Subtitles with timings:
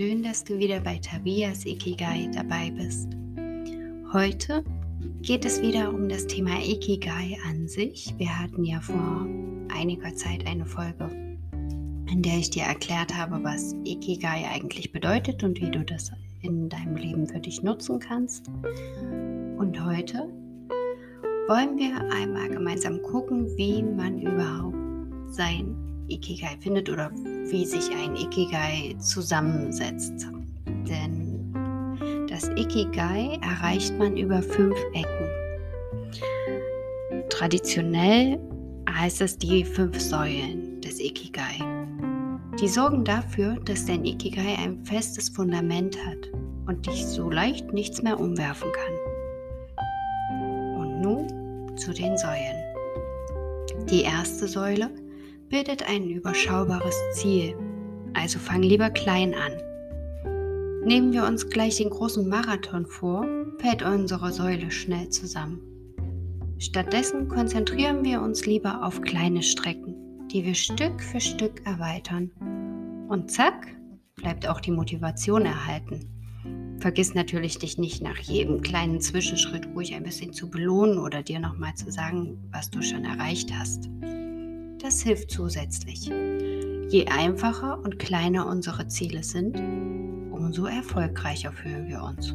[0.00, 3.06] schön, dass du wieder bei Tabias Ikigai dabei bist.
[4.14, 4.64] Heute
[5.20, 8.14] geht es wieder um das Thema Ikigai an sich.
[8.16, 9.28] Wir hatten ja vor
[9.68, 11.10] einiger Zeit eine Folge,
[12.10, 16.70] in der ich dir erklärt habe, was Ikigai eigentlich bedeutet und wie du das in
[16.70, 18.48] deinem Leben für dich nutzen kannst.
[19.58, 20.30] Und heute
[21.46, 25.76] wollen wir einmal gemeinsam gucken, wie man überhaupt sein
[26.08, 27.12] Ikigai findet oder
[27.50, 30.26] wie sich ein Ikigai zusammensetzt.
[30.88, 31.52] Denn
[32.28, 35.28] das Ikigai erreicht man über fünf Ecken.
[37.28, 38.38] Traditionell
[38.88, 41.58] heißt es die fünf Säulen des Ikigai.
[42.60, 46.30] Die sorgen dafür, dass dein Ikigai ein festes Fundament hat
[46.66, 48.92] und dich so leicht nichts mehr umwerfen kann.
[50.78, 52.56] Und nun zu den Säulen.
[53.90, 54.90] Die erste Säule
[55.50, 57.56] bildet ein überschaubares Ziel,
[58.14, 59.52] also fang lieber klein an.
[60.86, 63.26] Nehmen wir uns gleich den großen Marathon vor,
[63.58, 65.60] fällt unsere Säule schnell zusammen.
[66.58, 72.30] Stattdessen konzentrieren wir uns lieber auf kleine Strecken, die wir Stück für Stück erweitern.
[73.08, 73.66] Und zack,
[74.14, 76.76] bleibt auch die Motivation erhalten.
[76.78, 81.40] Vergiss natürlich dich nicht nach jedem kleinen Zwischenschritt ruhig ein bisschen zu belohnen oder dir
[81.40, 83.90] nochmal zu sagen, was du schon erreicht hast.
[84.90, 86.10] Das hilft zusätzlich.
[86.88, 89.56] Je einfacher und kleiner unsere Ziele sind,
[90.32, 92.32] umso erfolgreicher fühlen wir uns.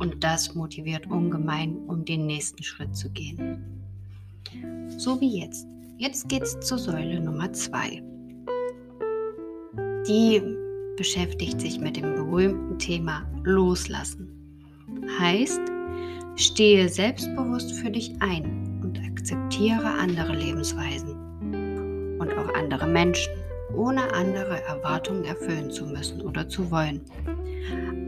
[0.00, 3.62] Und das motiviert ungemein, um den nächsten Schritt zu gehen.
[4.98, 5.64] So wie jetzt.
[5.96, 8.02] Jetzt geht es zur Säule Nummer 2.
[10.08, 10.42] Die
[10.96, 14.28] beschäftigt sich mit dem berühmten Thema Loslassen.
[15.20, 15.60] Heißt,
[16.34, 21.11] stehe selbstbewusst für dich ein und akzeptiere andere Lebensweisen
[22.32, 23.32] und auch andere Menschen,
[23.74, 27.00] ohne andere Erwartungen erfüllen zu müssen oder zu wollen.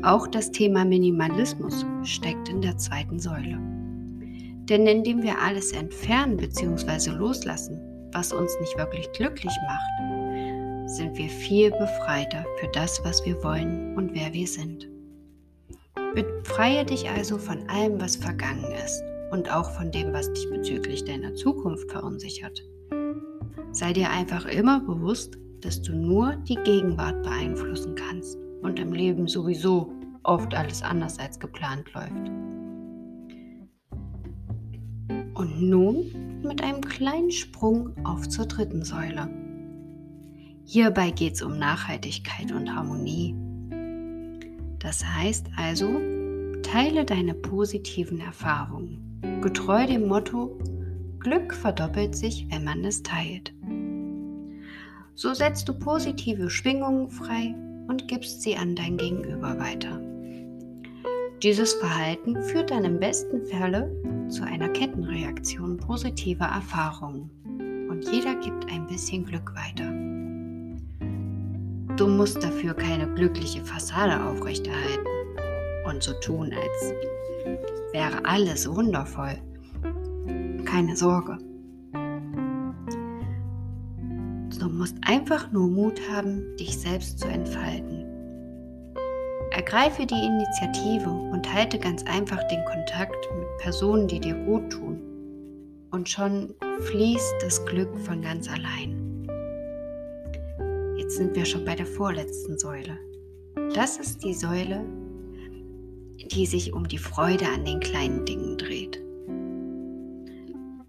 [0.03, 3.59] Auch das Thema Minimalismus steckt in der zweiten Säule.
[4.69, 7.10] Denn indem wir alles entfernen bzw.
[7.10, 7.81] loslassen,
[8.12, 13.97] was uns nicht wirklich glücklich macht, sind wir viel befreiter für das, was wir wollen
[13.97, 14.88] und wer wir sind.
[16.15, 21.04] Befreie dich also von allem, was vergangen ist und auch von dem, was dich bezüglich
[21.04, 22.62] deiner Zukunft verunsichert.
[23.74, 29.26] Sei dir einfach immer bewusst, dass du nur die Gegenwart beeinflussen kannst und im Leben
[29.26, 29.92] sowieso
[30.22, 32.30] oft alles anders als geplant läuft.
[35.34, 39.28] Und nun mit einem kleinen Sprung auf zur dritten Säule.
[40.64, 43.34] Hierbei geht es um Nachhaltigkeit und Harmonie.
[44.78, 46.00] Das heißt also,
[46.62, 50.56] teile deine positiven Erfahrungen, getreu dem Motto,
[51.18, 53.54] Glück verdoppelt sich, wenn man es teilt.
[55.16, 57.54] So setzt du positive Schwingungen frei
[57.88, 60.00] und gibst sie an dein Gegenüber weiter.
[61.42, 63.91] Dieses Verhalten führt dann im besten Falle
[64.28, 67.30] zu einer Kettenreaktion positiver Erfahrungen
[67.91, 69.92] und jeder gibt ein bisschen Glück weiter.
[71.97, 75.06] Du musst dafür keine glückliche Fassade aufrechterhalten
[75.86, 76.92] und so tun, als
[77.92, 79.36] wäre alles wundervoll.
[80.64, 81.38] Keine Sorge.
[84.74, 88.04] Musst einfach nur Mut haben, dich selbst zu entfalten.
[89.52, 95.00] Ergreife die Initiative und halte ganz einfach den Kontakt mit Personen, die dir gut tun.
[95.92, 99.28] Und schon fließt das Glück von ganz allein.
[100.96, 102.98] Jetzt sind wir schon bei der vorletzten Säule.
[103.74, 104.84] Das ist die Säule,
[106.32, 109.00] die sich um die Freude an den kleinen Dingen dreht.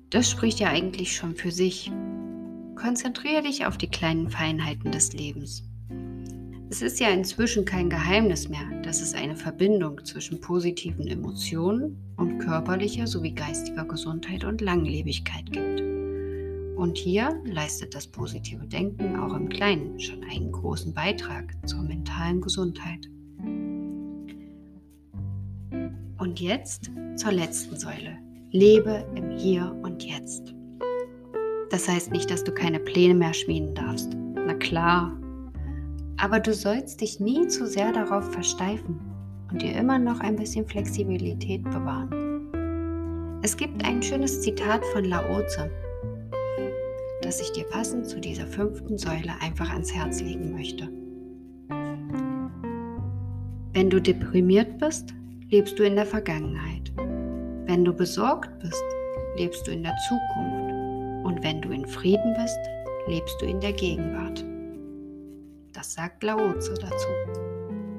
[0.10, 1.92] Das spricht ja eigentlich schon für sich.
[2.76, 5.64] Konzentriere dich auf die kleinen Feinheiten des Lebens.
[6.70, 12.40] Es ist ja inzwischen kein Geheimnis mehr, dass es eine Verbindung zwischen positiven Emotionen und
[12.40, 15.82] körperlicher sowie geistiger Gesundheit und Langlebigkeit gibt.
[16.76, 22.42] Und hier leistet das positive Denken auch im Kleinen schon einen großen Beitrag zur mentalen
[22.42, 23.10] Gesundheit.
[26.18, 28.18] Und jetzt zur letzten Säule.
[28.52, 30.55] Lebe im Hier und Jetzt.
[31.76, 34.16] Das heißt nicht, dass du keine Pläne mehr schmieden darfst.
[34.34, 35.12] Na klar.
[36.16, 38.98] Aber du sollst dich nie zu sehr darauf versteifen
[39.52, 43.42] und dir immer noch ein bisschen Flexibilität bewahren.
[43.44, 45.70] Es gibt ein schönes Zitat von Laoze,
[47.22, 50.88] das ich dir passend zu dieser fünften Säule einfach ans Herz legen möchte.
[53.74, 55.14] Wenn du deprimiert bist,
[55.50, 56.94] lebst du in der Vergangenheit.
[57.66, 58.86] Wenn du besorgt bist,
[59.36, 60.65] lebst du in der Zukunft.
[61.26, 62.60] Und wenn du in Frieden bist,
[63.08, 64.46] lebst du in der Gegenwart.
[65.74, 67.08] Das sagt Laoze dazu.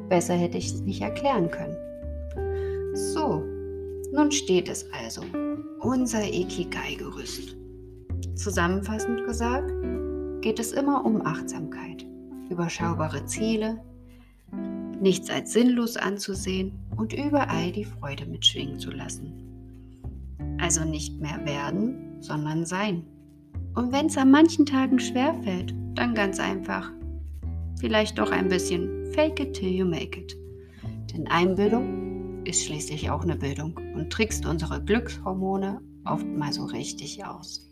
[0.09, 1.77] Besser hätte ich es nicht erklären können.
[2.95, 3.43] So,
[4.13, 5.23] nun steht es also.
[5.81, 7.57] Unser Ikigai-Gerüst.
[8.37, 9.73] Zusammenfassend gesagt,
[10.41, 12.07] geht es immer um Achtsamkeit,
[12.49, 13.83] überschaubare Ziele,
[15.01, 19.33] nichts als sinnlos anzusehen und überall die Freude mitschwingen zu lassen.
[20.61, 23.05] Also nicht mehr werden, sondern sein.
[23.77, 26.91] Und wenn es an manchen Tagen schwerfällt, dann ganz einfach.
[27.79, 30.35] Vielleicht doch ein bisschen fake it till you make it.
[31.13, 37.23] Denn Einbildung ist schließlich auch eine Bildung und trickst unsere Glückshormone oft mal so richtig
[37.27, 37.69] aus.